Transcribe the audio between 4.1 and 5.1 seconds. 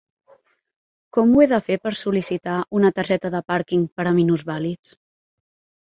a minusvàlids?